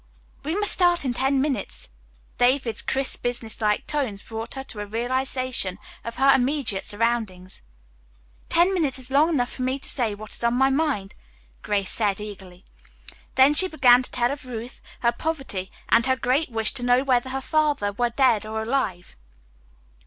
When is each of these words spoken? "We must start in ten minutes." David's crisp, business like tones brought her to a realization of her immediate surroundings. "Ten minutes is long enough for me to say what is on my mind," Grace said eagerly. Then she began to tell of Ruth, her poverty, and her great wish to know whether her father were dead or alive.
"We 0.43 0.59
must 0.59 0.71
start 0.71 1.05
in 1.05 1.13
ten 1.13 1.39
minutes." 1.43 1.87
David's 2.39 2.81
crisp, 2.81 3.21
business 3.21 3.61
like 3.61 3.85
tones 3.85 4.23
brought 4.23 4.55
her 4.55 4.63
to 4.63 4.79
a 4.79 4.85
realization 4.87 5.77
of 6.03 6.15
her 6.15 6.33
immediate 6.33 6.85
surroundings. 6.85 7.61
"Ten 8.49 8.73
minutes 8.73 8.97
is 8.97 9.11
long 9.11 9.29
enough 9.29 9.51
for 9.51 9.61
me 9.61 9.77
to 9.77 9.87
say 9.87 10.15
what 10.15 10.33
is 10.33 10.43
on 10.43 10.55
my 10.55 10.71
mind," 10.71 11.13
Grace 11.61 11.91
said 11.91 12.19
eagerly. 12.19 12.65
Then 13.35 13.53
she 13.53 13.67
began 13.67 14.01
to 14.01 14.09
tell 14.09 14.31
of 14.31 14.47
Ruth, 14.47 14.81
her 15.01 15.11
poverty, 15.11 15.71
and 15.89 16.07
her 16.07 16.15
great 16.15 16.49
wish 16.49 16.73
to 16.73 16.81
know 16.83 17.03
whether 17.03 17.29
her 17.29 17.39
father 17.39 17.91
were 17.91 18.09
dead 18.09 18.43
or 18.43 18.63
alive. 18.63 19.15